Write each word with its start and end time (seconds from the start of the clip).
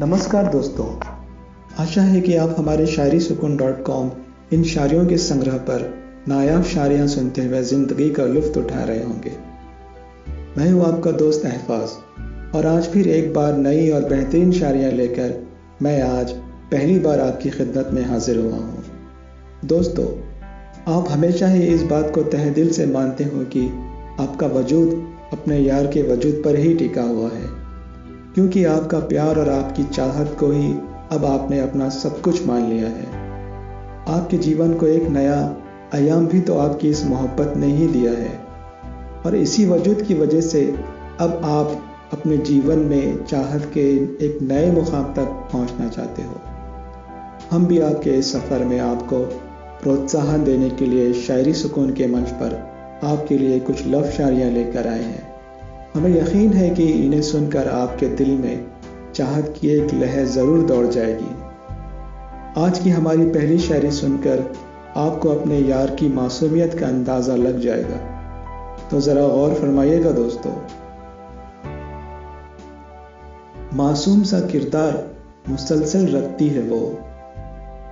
नमस्कार 0.00 0.46
दोस्तों। 0.52 0.84
आशा 1.82 2.02
है 2.02 2.20
कि 2.20 2.36
आप 2.36 2.54
हमारे 2.58 2.86
शायरी 2.86 3.20
सुकून 3.20 3.56
डॉट 3.56 3.84
कॉम 3.84 4.10
इन 4.52 4.64
शायरियों 4.64 5.06
के 5.06 5.16
संग्रह 5.16 5.56
पर 5.58 5.82
नायाब 6.28 6.62
शायरियाँ 6.62 7.06
सुनते 7.06 7.42
हुए 7.42 7.62
ज़िंदगी 7.62 8.10
का 8.10 8.24
लुफ्त 8.24 8.58
उठा 8.58 8.82
रहे 8.84 9.04
होंगे। 9.04 9.32
मैं 10.58 10.70
हूँ 10.72 10.84
आपका 10.86 11.10
दोस्त 11.10 11.46
अहफाज 11.46 12.56
और 12.56 12.66
आज 12.66 12.88
फिर 12.88 13.08
एक 13.08 13.32
बार 13.34 13.56
नई 13.56 13.90
और 13.90 14.04
बेहतरीन 14.04 14.52
शायरियाँ 14.52 14.90
लेकर 14.90 15.48
मैं 15.82 16.00
आज 16.02 16.32
पहली 16.70 16.98
बार 16.98 17.20
आपकी 17.20 17.50
खिदमत 17.50 17.90
में 17.92 18.04
हाजिर 18.04 18.38
हुआ 18.38 18.56
हूँ। 18.56 18.84
दोस्तों, 19.64 20.06
आप 20.94 21.10
हमेशा 21.10 21.46
ही 21.46 21.66
इस 21.66 21.82
बात 21.82 22.12
को 22.14 22.22
तह 22.22 22.50
दिल 22.50 22.70
से 22.70 22.86
मानते 22.86 23.24
हो 23.24 23.44
कि 23.56 23.66
आपका 24.20 24.46
वजूद 24.46 25.02
अपने 25.32 25.58
यार 25.58 25.86
के 25.86 26.02
वजूद 26.02 26.42
पर 26.44 26.56
ही 26.56 26.74
टिका 26.74 27.02
हुआ 27.02 27.30
है। 27.30 27.63
क्योंकि 28.34 28.64
आपका 28.64 28.98
प्यार 28.98 29.38
और 29.38 29.48
आपकी 29.48 29.84
चाहत 29.84 30.36
को 30.40 30.50
ही 30.50 30.72
अब 31.12 31.24
आपने 31.24 31.60
अपना 31.60 31.88
सब 31.88 32.20
कुछ 32.20 32.46
मान 32.46 32.62
लिया 32.62 32.88
है। 32.88 33.06
आपके 34.08 34.38
जीवन 34.38 34.74
को 34.74 34.86
एक 34.86 35.02
नया 35.02 35.56
आयाम 35.94 36.26
भी 36.26 36.40
तो 36.40 36.58
आपकी 36.58 36.88
इस 36.88 37.06
मोहब्बत 37.06 37.56
ने 37.56 37.66
ही 37.66 37.86
दिया 37.86 38.12
है। 38.12 38.38
और 39.26 39.36
इसी 39.36 39.66
वजूद 39.66 40.02
की 40.02 40.14
वजह 40.14 40.40
से 40.40 40.74
अब 41.20 41.40
आप 41.44 41.82
अपने 42.12 42.36
जीवन 42.36 42.78
में 42.78 43.24
चाहत 43.24 43.70
के 43.74 43.96
एक 44.26 44.38
नए 44.42 44.70
मुकाम 44.70 45.04
तक 45.04 45.48
पहुँचना 45.52 45.88
चाहते 45.88 46.22
हो। 46.22 46.40
हम 47.50 47.66
भी 47.66 47.78
आपके 47.78 48.10
इस 48.10 48.32
सफ़र 48.32 48.64
में 48.64 48.78
आपको 48.78 49.18
प्रोत्साहन 49.82 50.44
देने 50.44 50.70
के 50.70 50.86
लिए 50.86 51.12
शायरी 51.12 51.52
सुकून 51.52 51.92
के 51.92 52.06
मंच 52.06 52.28
पर 52.28 52.54
आपके 53.04 53.38
लिए 53.38 53.60
कुछ 53.60 53.86
लव 53.86 54.10
शायरियाँ 54.10 54.50
लेकर 54.50 54.86
आए 54.86 55.02
हैं। 55.02 55.33
हमें 55.94 56.10
यकीन 56.10 56.52
है 56.52 56.70
कि 56.70 56.84
इन्हें 56.84 57.22
सुनकर 57.22 57.68
आपके 57.68 58.06
दिल 58.06 58.30
में 58.30 58.64
चाहत 59.14 59.54
की 59.60 59.68
एक 59.68 59.92
लहर 59.94 60.24
ज़रूर 60.24 60.62
दौड़ 60.62 60.86
जाएगी। 60.86 61.34
आज 62.60 62.78
की 62.78 62.90
हमारी 62.90 63.26
पहली 63.26 63.58
शायरी 63.58 63.90
सुनकर 63.90 64.52
आपको 64.96 65.28
अपने 65.28 65.58
यार 65.58 65.90
की 65.90 66.08
मासूमियत 66.08 66.74
का 66.74 66.86
अंदाज़ा 66.86 67.36
लग 67.36 67.60
जाएगा। 67.60 67.96
तो 68.90 69.00
ज़रा 69.00 69.28
गौर 69.28 69.54
फरमाइएगा 69.54 70.10
दोस्तों। 70.10 70.52
मासूम 73.76 74.22
सा 74.22 74.40
किरदार 74.40 75.16
मुसलसल 75.48 76.06
रखती 76.06 76.48
है 76.48 76.62
वो। 76.62 76.98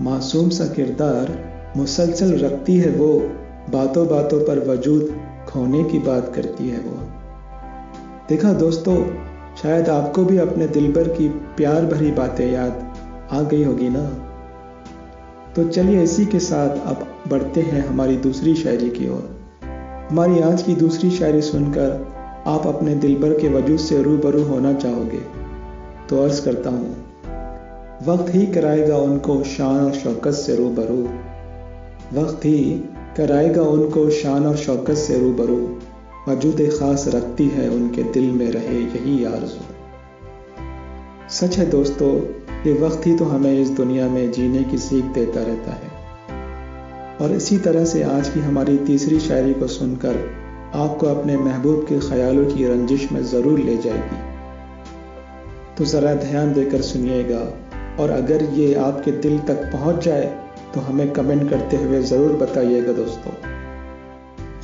मासूम 0.00 0.48
सा 0.48 0.66
किरदार 0.66 1.36
मुसलसल 1.76 2.38
रखती 2.38 2.76
है 2.76 2.90
वो। 2.90 3.18
बातों 3.70 4.08
बातों 4.08 4.40
पर 4.40 4.68
वजूद 4.68 5.20
खोने 5.48 5.84
की 5.84 5.98
बात 5.98 6.32
करती 6.34 6.68
है 6.68 6.80
वो। 6.80 7.25
देखा 8.28 8.52
दोस्तों, 8.52 8.94
शायद 9.56 9.88
आपको 9.88 10.24
भी 10.24 10.38
अपने 10.38 10.66
दिल 10.68 10.92
भर 10.92 11.08
की 11.08 11.28
प्यार 11.56 11.84
भरी 11.86 12.10
बातें 12.12 12.46
याद 12.52 13.28
आ 13.32 13.42
गई 13.42 13.62
होगी 13.64 13.88
ना? 13.88 14.02
तो 15.56 15.64
चलिए 15.68 16.02
इसी 16.02 16.26
के 16.26 16.38
साथ 16.38 16.86
अब 16.86 17.06
बढ़ते 17.28 17.60
हैं 17.62 17.86
हमारी 17.86 18.16
दूसरी 18.16 18.54
शायरी 18.54 18.90
की 18.90 19.08
ओर। 19.08 19.22
हमारी 20.10 20.40
आज 20.40 20.62
की 20.62 20.74
दूसरी 20.74 21.10
शायरी 21.10 21.42
सुनकर 21.42 22.44
आप 22.46 22.66
अपने 22.66 22.94
दिल 22.96 23.16
भर 23.18 23.38
के 23.40 23.48
वजूद 23.48 23.78
से 23.78 24.02
रूबरू 24.02 24.42
होना 24.44 24.72
चाहोगे 24.74 25.22
तो 26.08 26.22
अर्ज़ 26.22 26.44
करता 26.44 26.70
हूँ, 26.70 26.94
वक्त 28.06 28.34
ही 28.34 28.46
कराएगा 28.46 28.96
उनको 28.98 29.42
शान 29.46 29.84
और 29.84 29.92
शौकत 29.94 30.32
से 30.34 30.56
रूबरू। 30.56 31.02
वक्त 32.20 32.44
ही 32.44 32.62
कराएगा 33.16 33.62
उनको 33.62 34.08
शान 34.12 34.46
और 34.46 34.56
शौकत 34.58 34.94
से 34.98 35.18
रूबरू। 35.20 35.66
वजूद 36.28 36.60
ख़ास 36.70 37.04
रखती 37.08 37.46
है, 37.48 37.68
उनके 37.70 38.02
दिल 38.02 38.30
में 38.32 38.50
रहे 38.52 38.78
यही 38.78 39.24
आरज़ू। 39.24 39.60
सच 41.30 41.58
है 41.58 41.66
दोस्तों, 41.70 42.08
ये 42.66 42.72
वक्त 42.80 43.06
ही 43.06 43.14
तो 43.16 43.24
हमें 43.24 43.52
इस 43.52 43.70
दुनिया 43.70 44.08
में 44.08 44.30
जीने 44.32 44.62
की 44.64 44.78
सीख 44.78 45.04
देता 45.14 45.42
रहता 45.42 45.72
है। 45.72 45.94
और 47.20 47.32
इसी 47.32 47.58
तरह 47.58 47.84
से 47.84 48.02
आज 48.02 48.28
की 48.28 48.40
हमारी 48.40 48.76
तीसरी 48.78 49.20
शायरी 49.20 49.52
को 49.54 49.66
सुनकर 49.68 50.16
आपको 50.76 51.06
अपने 51.06 51.36
महबूब 51.36 51.84
के 51.88 51.98
ख्यालों 52.00 52.44
की 52.46 52.66
रंजिश 52.66 53.10
में 53.12 53.22
ज़रूर 53.24 53.58
ले 53.58 53.76
जाएगी। 53.76 54.18
तो 55.78 55.84
ज़रा 55.84 56.14
ध्यान 56.16 56.52
देकर 56.52 56.80
सुनिएगा, 56.82 57.40
और 58.00 58.10
अगर 58.10 58.44
ये 58.54 58.74
आपके 58.82 59.12
दिल 59.12 59.38
तक 59.38 59.70
पहुँच 59.72 60.04
जाए 60.04 60.24
तो 60.74 60.80
हमें 60.80 61.10
कमेंट 61.12 61.48
करते 61.50 61.76
हुए 61.76 62.02
ज़रूर 62.04 62.32
बताइएगा 62.36 62.92
दोस्तों। 62.92 63.32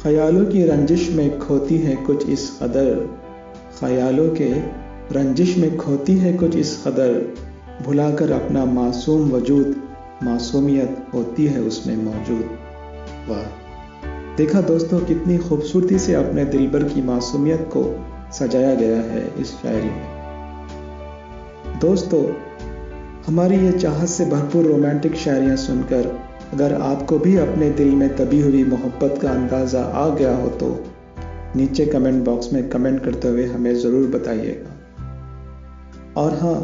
ख्यालों 0.03 0.47
की 0.47 0.65
रंजिश 0.65 1.11
में 1.13 1.39
खोती 1.39 1.79
है 1.79 1.97
कुछ 1.97 2.29
इस 2.29 2.59
कदर। 2.63 3.21
ख्यालों 3.81 4.29
के 4.31 4.53
रंजिश 5.19 5.59
में 5.59 5.77
खोती 5.77 6.17
है 6.17 6.33
कुछ 6.33 6.57
इस 6.57 6.85
कदर। 6.87 7.35
भुलाकर 7.85 8.31
अपना 8.31 8.65
मासूम 8.65 9.31
वजूद, 9.31 9.77
मासूमियत 10.23 11.07
होती 11.15 11.47
है 11.47 11.61
उसमें 11.61 11.97
मौजूद। 11.97 12.45
वाह। 13.29 13.43
देखा 14.37 14.61
दोस्तों, 14.61 15.01
कितनी 15.01 15.39
खूबसूरती 15.39 15.99
से 15.99 16.15
अपने 16.15 16.45
दिलबर 16.45 16.83
की 16.83 17.03
मासूमियत 17.03 17.71
को 17.77 18.07
सजाया 18.33 18.75
गया 18.75 18.97
है 18.97 19.33
इस 19.41 19.47
शायरी 19.47 19.91
में। 19.91 20.09
दोस्तों, 21.81 22.25
हमारी 23.27 23.57
ये 23.57 23.73
चाहत 23.73 24.09
से 24.09 24.27
भरपूर 24.27 24.65
रोमांटिक 24.65 25.15
शायरियाँ 25.15 25.57
सुनकर 25.57 26.32
अगर 26.53 26.73
आपको 26.75 27.19
भी 27.19 27.37
अपने 27.39 27.71
दिल 27.71 27.91
में 27.95 28.09
दबी 28.17 28.41
हुई 28.41 28.63
मोहब्बत 28.65 29.19
का 29.23 29.31
अंदाज़ा 29.31 29.83
आ 29.83 30.09
गया 30.17 30.35
हो 30.37 30.49
तो 30.57 30.69
नीचे 31.57 31.87
कमेंट 31.87 32.25
बॉक्स 32.25 32.53
में 32.53 32.69
कमेंट 32.69 33.03
करते 33.05 33.29
हुए 33.29 33.47
हमें 33.47 33.75
ज़रूर 33.75 34.07
बताइएगा। 34.11 34.71
और 36.17 36.35
हाँ 36.35 36.59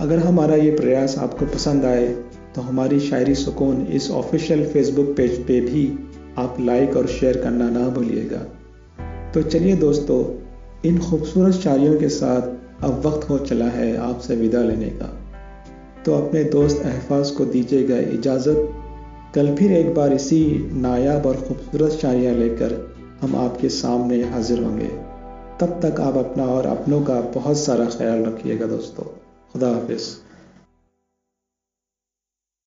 अगर 0.00 0.18
हमारा 0.18 0.54
ये 0.56 0.70
प्रयास 0.70 1.16
आपको 1.18 1.46
पसंद 1.46 1.84
आए 1.84 2.06
तो 2.54 2.62
हमारी 2.62 3.00
शायरी 3.00 3.34
सुकून 3.34 3.86
इस 3.88 4.10
ऑफिशियल 4.10 4.64
फेसबुक 4.66 5.14
पेज 5.16 5.38
पे 5.46 5.60
भी 5.60 5.86
आप 6.38 6.56
लाइक 6.60 6.96
और 6.96 7.06
शेयर 7.08 7.36
करना 7.36 7.68
ना 7.70 7.88
भूलिएगा। 7.88 8.38
तो 9.34 9.42
चलिए 9.42 9.76
दोस्तों, 9.76 10.24
इन 10.88 10.98
खूबसूरत 11.00 11.54
शायरियों 11.54 11.98
के 12.00 12.08
साथ 12.08 12.84
अब 12.84 13.02
वक्त 13.06 13.28
हो 13.30 13.38
चला 13.38 13.68
है 13.70 13.96
आपसे 14.00 14.36
विदा 14.36 14.62
लेने 14.62 14.88
का। 14.92 15.16
तो 16.04 16.14
अपने 16.16 16.44
दोस्त 16.50 16.82
अहफाज 16.82 17.30
को 17.30 17.44
दीजिएगा 17.46 17.98
इजाज़त। 18.14 18.79
कल 19.34 19.56
फिर 19.56 19.72
एक 19.72 19.94
बार 19.94 20.12
इसी 20.12 20.70
नायाब 20.72 21.26
और 21.26 21.36
खूबसूरत 21.36 21.90
शायरियाँ 21.90 22.34
लेकर 22.34 22.94
हम 23.20 23.36
आपके 23.36 23.68
सामने 23.68 24.22
हाजिर 24.24 24.62
होंगे। 24.62 24.88
तब 25.60 25.80
तक 25.82 26.00
आप 26.00 26.16
अपना 26.16 26.44
और 26.44 26.66
अपनों 26.66 27.02
का 27.02 27.20
बहुत 27.20 27.58
सारा 27.58 27.84
ख्याल 27.84 28.22
रखिएगा 28.22 28.66
दोस्तों। 28.66 29.04
खुदा 29.52 29.68
हाफिज़। 29.68 30.29